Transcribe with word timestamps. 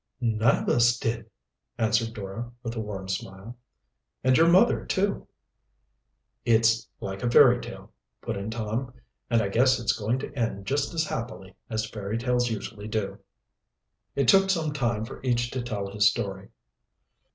"None 0.19 0.63
of 0.63 0.67
us 0.67 0.97
did," 0.97 1.29
answered 1.77 2.15
Dora 2.15 2.51
with 2.63 2.75
a 2.75 2.79
warm 2.79 3.07
smile. 3.07 3.55
"And 4.23 4.35
your 4.35 4.47
mother, 4.49 4.83
too!" 4.83 5.27
"It's 6.43 6.87
like 6.99 7.21
a 7.21 7.29
fairy 7.29 7.61
tale," 7.61 7.93
put 8.19 8.35
in 8.35 8.49
Tom, 8.49 8.95
"and 9.29 9.43
I 9.43 9.49
guess 9.49 9.79
it's 9.79 9.95
going 9.95 10.17
to 10.17 10.33
end 10.35 10.65
just 10.65 10.91
as 10.95 11.03
happily 11.05 11.55
as 11.69 11.87
fairy 11.87 12.17
tales 12.17 12.49
usually 12.49 12.87
do." 12.87 13.19
It 14.15 14.27
took 14.27 14.49
some 14.49 14.73
time 14.73 15.05
for 15.05 15.21
each 15.21 15.51
to 15.51 15.61
tell 15.61 15.91
his 15.91 16.09
story. 16.09 16.49